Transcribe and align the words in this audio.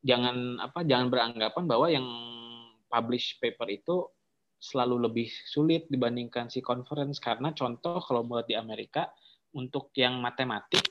jangan 0.00 0.60
apa 0.60 0.84
jangan 0.84 1.08
beranggapan 1.12 1.64
bahwa 1.68 1.86
yang 1.92 2.06
publish 2.90 3.38
paper 3.38 3.68
itu 3.70 4.08
selalu 4.60 5.08
lebih 5.08 5.28
sulit 5.48 5.88
dibandingkan 5.88 6.52
si 6.52 6.60
conference. 6.60 7.16
Karena 7.16 7.54
contoh 7.56 8.02
kalau 8.04 8.26
buat 8.26 8.44
di 8.44 8.54
Amerika 8.54 9.08
untuk 9.56 9.90
yang 9.96 10.20
matematik 10.20 10.84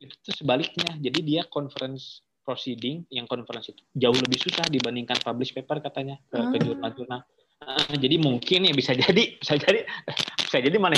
itu 0.00 0.14
tuh 0.24 0.32
sebaliknya. 0.32 0.96
Jadi 0.96 1.20
dia 1.20 1.44
conference 1.44 2.24
proceeding 2.40 3.04
yang 3.12 3.28
conference 3.28 3.68
itu 3.68 3.84
jauh 3.92 4.16
lebih 4.16 4.40
susah 4.40 4.64
dibandingkan 4.72 5.20
publish 5.20 5.52
paper 5.52 5.84
katanya 5.84 6.16
ke, 6.32 6.40
ke 6.40 6.56
Ah. 6.56 6.60
jurnal-jurnal. 6.64 7.20
Ah, 7.60 7.92
jadi 7.92 8.16
mungkin 8.16 8.64
ya 8.64 8.72
bisa 8.72 8.96
jadi 8.96 9.36
bisa 9.36 9.60
jadi 9.60 9.84
bisa 10.48 10.58
jadi 10.64 10.76
mana 10.80 10.96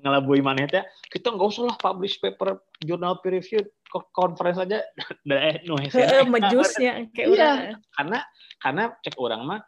mengelabui 0.00 0.40
mana 0.40 0.64
ya 0.64 0.88
kita 1.08 1.32
nggak 1.32 1.48
usah 1.48 1.64
lah 1.72 1.76
publish 1.80 2.20
paper 2.20 2.60
jurnal 2.84 3.16
peer 3.24 3.40
review 3.40 3.64
conference 4.12 4.60
aja 4.60 4.84
hese. 5.24 5.96
Heeh, 5.96 6.24
mejusnya 6.28 7.08
kayak 7.16 7.28
Iya. 7.32 7.52
karena 7.96 8.18
karena 8.60 8.82
cek 9.00 9.16
orang 9.16 9.42
mah 9.48 9.60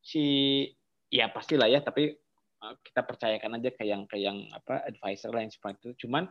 si 0.00 0.24
ya 1.12 1.28
pastilah 1.28 1.68
ya 1.68 1.84
tapi 1.84 2.16
uh, 2.64 2.74
kita 2.80 3.04
percayakan 3.04 3.60
aja 3.60 3.70
ke 3.76 3.84
yang 3.84 4.08
ke 4.08 4.16
yang 4.16 4.48
apa 4.56 4.88
advisor 4.88 5.34
lah 5.36 5.44
yang 5.44 5.52
seperti 5.52 5.92
itu 5.92 6.08
cuman 6.08 6.24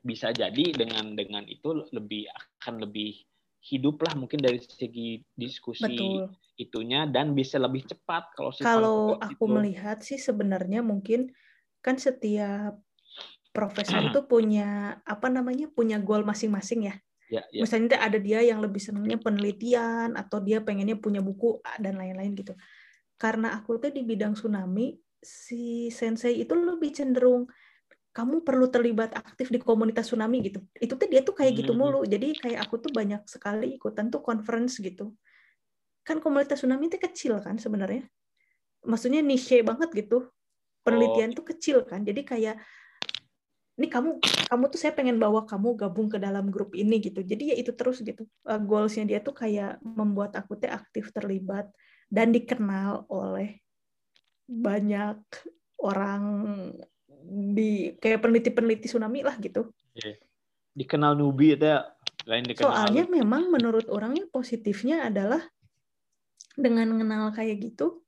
bisa 0.00 0.32
jadi 0.32 0.72
dengan 0.72 1.12
dengan 1.12 1.44
itu 1.46 1.86
lebih 1.92 2.26
akan 2.32 2.82
lebih 2.88 3.20
hidup 3.60 4.00
lah 4.00 4.16
mungkin 4.16 4.40
dari 4.40 4.56
segi 4.58 5.20
diskusi 5.36 5.84
betul 5.84 6.32
itunya 6.60 7.08
dan 7.08 7.32
bisa 7.32 7.56
lebih 7.56 7.88
cepat 7.88 8.36
kalau 8.36 8.52
kalau 8.60 8.98
aku 9.16 9.44
itu. 9.48 9.52
melihat 9.52 10.04
sih 10.04 10.20
sebenarnya 10.20 10.84
mungkin 10.84 11.32
kan 11.80 11.96
setiap 11.96 12.76
profesor 13.50 13.98
itu 14.10 14.20
punya 14.26 14.98
apa 15.02 15.26
namanya 15.26 15.66
punya 15.70 15.98
goal 15.98 16.22
masing-masing 16.22 16.90
ya. 16.90 16.94
Ya, 17.30 17.46
ya. 17.54 17.62
misalnya 17.62 18.02
ada 18.02 18.18
dia 18.18 18.42
yang 18.42 18.58
lebih 18.58 18.82
senangnya 18.82 19.14
penelitian 19.14 20.18
atau 20.18 20.42
dia 20.42 20.58
pengennya 20.66 20.98
punya 20.98 21.22
buku 21.22 21.62
dan 21.78 21.94
lain-lain 21.94 22.34
gitu. 22.34 22.58
Karena 23.14 23.54
aku 23.54 23.78
tuh 23.78 23.94
di 23.94 24.02
bidang 24.02 24.34
tsunami 24.34 24.98
si 25.22 25.92
sensei 25.94 26.42
itu 26.42 26.56
lebih 26.56 26.90
cenderung 26.90 27.46
kamu 28.10 28.42
perlu 28.42 28.66
terlibat 28.66 29.14
aktif 29.14 29.54
di 29.54 29.62
komunitas 29.62 30.10
tsunami 30.10 30.42
gitu. 30.42 30.58
Itu 30.74 30.98
tuh 30.98 31.06
dia 31.06 31.22
tuh 31.22 31.38
kayak 31.38 31.62
gitu 31.62 31.70
Hmm. 31.70 31.86
mulu. 31.86 32.02
Jadi 32.02 32.34
kayak 32.34 32.66
aku 32.66 32.82
tuh 32.82 32.90
banyak 32.90 33.22
sekali 33.30 33.78
ikutan 33.78 34.10
tuh 34.10 34.18
conference 34.18 34.82
gitu. 34.82 35.14
Kan 36.02 36.18
komunitas 36.18 36.58
tsunami 36.58 36.90
itu 36.90 36.98
kecil 36.98 37.38
kan 37.38 37.54
sebenarnya. 37.62 38.10
Maksudnya 38.82 39.22
niche 39.22 39.62
banget 39.62 39.94
gitu. 39.94 40.26
Penelitian 40.82 41.30
tuh 41.38 41.46
kecil 41.54 41.86
kan. 41.86 42.02
Jadi 42.02 42.26
kayak 42.26 42.58
ini 43.80 43.88
kamu 43.88 44.20
kamu 44.20 44.64
tuh 44.68 44.76
saya 44.76 44.92
pengen 44.92 45.16
bawa 45.16 45.48
kamu 45.48 45.72
gabung 45.72 46.12
ke 46.12 46.20
dalam 46.20 46.52
grup 46.52 46.76
ini 46.76 47.00
gitu. 47.00 47.24
Jadi 47.24 47.56
ya 47.56 47.56
itu 47.56 47.72
terus 47.72 48.04
gitu 48.04 48.28
Eh, 48.44 48.60
goalsnya 48.60 49.08
dia 49.08 49.24
tuh 49.24 49.32
kayak 49.32 49.80
membuat 49.80 50.36
aku 50.36 50.60
teh 50.60 50.68
aktif 50.68 51.08
terlibat 51.16 51.72
dan 52.12 52.28
dikenal 52.28 53.08
oleh 53.08 53.56
banyak 54.44 55.16
orang 55.80 56.22
di 57.24 57.96
kayak 57.96 58.20
peneliti-peneliti 58.20 58.92
tsunami 58.92 59.24
lah 59.24 59.40
gitu. 59.40 59.72
Dikenal 60.76 61.16
newbie 61.16 61.56
itu 61.56 61.64
ya, 61.64 61.88
lain 62.28 62.44
dikenal 62.44 62.68
soalnya 62.68 63.08
memang 63.08 63.48
menurut 63.48 63.88
orangnya 63.88 64.28
positifnya 64.28 65.08
adalah 65.08 65.40
dengan 66.52 66.84
mengenal 66.92 67.32
kayak 67.32 67.64
gitu 67.64 68.04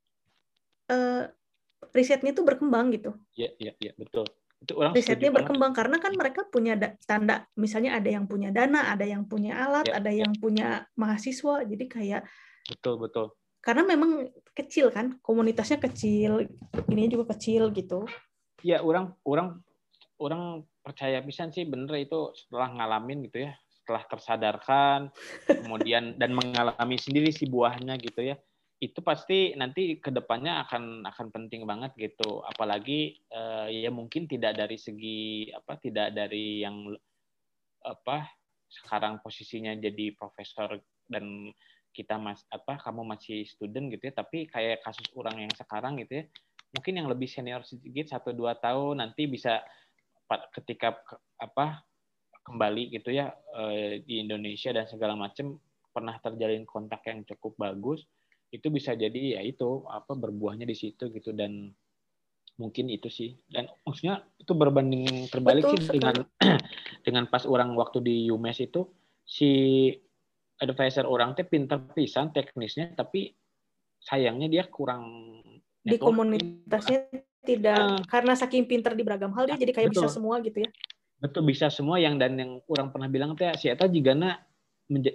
eh, 0.93 1.33
risetnya 1.97 2.37
tuh 2.37 2.45
berkembang 2.45 2.93
gitu. 2.93 3.17
Ya 3.33 3.49
ya 3.57 3.73
ya 3.81 3.97
betul 3.97 4.29
itu 4.63 4.73
orang 4.79 4.95
risetnya 4.95 5.29
banget. 5.29 5.37
berkembang 5.43 5.73
karena 5.75 5.97
kan 5.99 6.13
mereka 6.15 6.41
punya 6.47 6.75
da- 6.79 6.95
tanda 7.03 7.43
misalnya 7.59 7.99
ada 7.99 8.07
yang 8.07 8.31
punya 8.31 8.55
dana 8.55 8.95
ada 8.95 9.03
yang 9.03 9.27
punya 9.27 9.59
alat 9.59 9.91
Ya, 9.91 9.99
ada 9.99 10.11
ya. 10.15 10.23
yang 10.23 10.33
punya 10.39 10.87
mahasiswa 10.95 11.67
jadi 11.67 11.85
kayak 11.91 12.23
betul 12.71 12.95
betul 13.03 13.27
karena 13.63 13.83
memang 13.83 14.31
kecil 14.55 14.95
kan 14.95 15.19
komunitasnya 15.19 15.83
kecil 15.83 16.47
ini 16.91 17.11
juga 17.11 17.35
kecil 17.35 17.75
gitu 17.75 18.07
ya 18.63 18.79
orang 18.83 19.11
orang 19.27 19.59
orang 20.23 20.63
percaya 20.83 21.19
pisan 21.23 21.51
sih 21.51 21.67
bener 21.67 21.95
itu 21.99 22.31
setelah 22.39 22.71
ngalamin 22.71 23.27
gitu 23.27 23.43
ya 23.47 23.59
setelah 23.83 24.03
tersadarkan 24.07 25.11
kemudian 25.67 26.15
dan 26.15 26.31
mengalami 26.35 26.95
sendiri 26.99 27.35
si 27.35 27.51
buahnya 27.51 27.99
gitu 27.99 28.23
ya 28.23 28.39
itu 28.83 28.99
pasti 28.99 29.55
nanti 29.55 30.03
ke 30.03 30.11
depannya 30.11 30.67
akan 30.67 31.07
akan 31.07 31.27
penting 31.31 31.63
banget 31.63 31.95
gitu. 31.95 32.43
Apalagi 32.43 33.15
eh, 33.31 33.67
ya 33.87 33.95
mungkin 33.95 34.27
tidak 34.27 34.59
dari 34.59 34.75
segi 34.75 35.47
apa 35.55 35.79
tidak 35.79 36.11
dari 36.11 36.67
yang 36.67 36.91
apa 37.87 38.27
sekarang 38.67 39.23
posisinya 39.23 39.79
jadi 39.79 40.19
profesor 40.19 40.83
dan 41.07 41.55
kita 41.93 42.17
mas 42.17 42.43
apa 42.49 42.81
kamu 42.81 43.05
masih 43.05 43.45
student 43.45 43.93
gitu 43.93 44.09
ya 44.09 44.15
tapi 44.17 44.49
kayak 44.49 44.81
kasus 44.81 45.05
orang 45.13 45.45
yang 45.45 45.53
sekarang 45.53 46.01
gitu 46.01 46.25
ya 46.25 46.25
mungkin 46.73 46.95
yang 46.97 47.09
lebih 47.13 47.29
senior 47.29 47.61
sedikit 47.69 48.09
satu 48.09 48.33
dua 48.33 48.57
tahun 48.57 49.05
nanti 49.05 49.29
bisa 49.29 49.61
ketika 50.57 50.97
ke- 51.05 51.21
apa 51.37 51.85
kembali 52.49 52.97
gitu 52.97 53.13
ya 53.13 53.37
eh, 53.61 54.01
di 54.09 54.25
Indonesia 54.25 54.73
dan 54.73 54.89
segala 54.89 55.13
macam 55.13 55.61
pernah 55.93 56.17
terjalin 56.17 56.65
kontak 56.65 57.05
yang 57.05 57.29
cukup 57.29 57.61
bagus 57.61 58.09
itu 58.53 58.69
bisa 58.69 58.93
jadi 58.93 59.37
ya 59.37 59.41
itu 59.41 59.89
apa 59.89 60.13
berbuahnya 60.13 60.69
di 60.69 60.77
situ 60.77 61.09
gitu 61.09 61.33
dan 61.33 61.73
mungkin 62.61 62.93
itu 62.93 63.09
sih 63.09 63.33
dan 63.49 63.65
maksudnya 63.83 64.21
itu 64.37 64.53
berbanding 64.53 65.27
terbalik 65.33 65.65
Betul 65.65 65.81
sih 65.81 65.97
dengan 65.97 66.17
dengan 67.09 67.25
pas 67.33 67.49
orang 67.49 67.73
waktu 67.73 68.05
di 68.05 68.17
UMass 68.29 68.61
itu 68.61 68.85
si 69.25 69.51
advisor 70.61 71.09
orang 71.09 71.33
teh 71.33 71.49
pinter 71.49 71.81
pisan 71.97 72.29
teknisnya 72.31 72.93
tapi 72.93 73.33
sayangnya 73.99 74.53
dia 74.53 74.65
kurang 74.69 75.41
di 75.81 75.97
komunitasnya 75.97 77.09
tidak 77.43 77.75
Ah. 77.75 77.99
karena 78.07 78.39
saking 78.39 78.69
pinter 78.71 78.95
di 78.95 79.03
beragam 79.03 79.35
hal 79.35 79.49
dia 79.49 79.59
jadi 79.59 79.73
kayak 79.75 79.91
bisa 79.91 80.07
betul. 80.07 80.15
semua 80.15 80.39
gitu 80.45 80.63
ya 80.63 80.71
betul 81.19 81.43
bisa 81.43 81.67
semua 81.73 81.99
yang 81.99 82.21
dan 82.21 82.39
yang 82.39 82.61
orang 82.69 82.93
pernah 82.95 83.09
bilang 83.11 83.33
teh 83.35 83.51
si 83.59 83.67
Eta 83.67 83.89
juga 83.91 84.13
menja- 84.15 84.39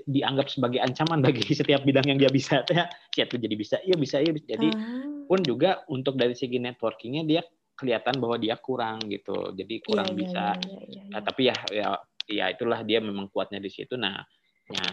dianggap 0.05 0.47
sebagai 0.47 0.79
ancaman 0.79 1.19
bagi 1.19 1.43
setiap 1.59 1.83
bidang 1.83 2.07
yang 2.07 2.19
dia 2.19 2.31
bisa. 2.31 2.63
Teh 2.63 2.77
si 3.11 3.19
Eta 3.19 3.35
jadi 3.35 3.55
bisa 3.55 3.77
iya 3.81 3.95
bisa 3.95 4.17
iya 4.17 4.31
bisa. 4.31 4.47
jadi 4.47 4.69
Ah. 4.69 5.25
pun 5.27 5.43
juga 5.43 5.83
untuk 5.87 6.15
dari 6.15 6.33
segi 6.33 6.55
networkingnya 6.55 7.23
dia 7.23 7.41
kelihatan 7.75 8.17
bahwa 8.17 8.39
dia 8.39 8.55
kurang 8.55 9.03
gitu. 9.05 9.53
Jadi 9.53 9.83
kurang 9.83 10.09
Iya, 10.09 10.15
iya, 10.15 10.21
bisa. 10.23 10.45
iya, 10.55 10.61
iya, 10.63 10.81
iya, 10.87 11.01
Nah, 11.11 11.21
tapi 11.21 11.41
ya 11.45 11.55
ya 11.69 11.87
ya 12.27 12.45
itulah 12.49 12.81
dia 12.81 12.99
memang 12.99 13.27
kuatnya 13.27 13.59
di 13.59 13.69
situ. 13.69 13.93
Nah 13.95 14.17
ya 14.67 14.83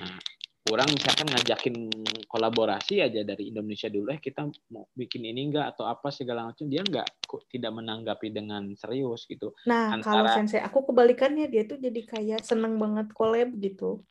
orang 0.64 0.88
misalkan 0.90 1.28
ngajakin 1.28 1.76
kolaborasi 2.24 2.98
aja 2.98 3.20
dari 3.20 3.52
Indonesia 3.52 3.86
dulu 3.86 4.08
eh 4.08 4.16
kita 4.18 4.44
mau 4.70 4.88
bikin 4.92 5.22
ini 5.22 5.48
enggak 5.48 5.76
atau 5.76 5.84
apa 5.84 6.08
segala 6.08 6.48
macam. 6.48 6.66
Dia 6.66 6.80
enggak 6.80 7.08
kok 7.24 7.46
tidak 7.48 7.72
menanggapi 7.72 8.28
dengan 8.28 8.72
serius 8.74 9.24
gitu. 9.24 9.52
Nah, 9.64 9.96
kalau 10.00 10.24
antara- 10.24 10.36
sensei 10.36 10.60
aku 10.60 10.88
kebalikannya 10.88 11.46
dia 11.46 11.64
tuh 11.64 11.76
jadi 11.76 12.00
kayak 12.02 12.40
seneng 12.42 12.76
banget 12.76 13.12
collab 13.12 13.54
gitu. 13.56 14.02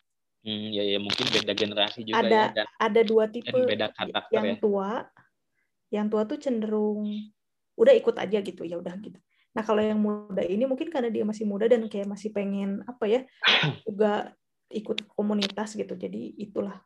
Hmm, 0.43 0.67
ya 0.75 0.83
ya 0.83 0.99
mungkin 0.99 1.25
beda 1.31 1.53
generasi 1.55 2.03
juga 2.03 2.21
Ada 2.21 2.29
ya 2.29 2.47
dan, 2.51 2.67
ada 2.77 3.01
dua 3.01 3.23
tipe 3.31 3.49
dan 3.49 3.63
beda 3.63 3.87
karakter 3.95 4.35
yang 4.35 4.45
ya 4.45 4.55
tua, 4.59 4.91
yang 5.89 6.07
tua 6.11 6.21
tuh 6.27 6.37
cenderung 6.37 7.07
udah 7.79 7.93
ikut 7.95 8.15
aja 8.19 8.37
gitu 8.43 8.67
ya 8.67 8.77
udah 8.77 8.93
gitu. 9.01 9.17
Nah 9.55 9.63
kalau 9.63 9.81
yang 9.81 9.97
muda 9.97 10.43
ini 10.43 10.67
mungkin 10.67 10.91
karena 10.91 11.09
dia 11.09 11.23
masih 11.23 11.47
muda 11.47 11.65
dan 11.65 11.87
kayak 11.87 12.05
masih 12.05 12.29
pengen 12.29 12.83
apa 12.85 13.05
ya 13.07 13.21
juga 13.87 14.35
ikut 14.69 15.07
komunitas 15.15 15.79
gitu. 15.79 15.95
Jadi 15.95 16.35
itulah 16.35 16.83